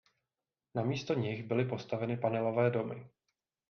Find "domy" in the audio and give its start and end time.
2.71-3.07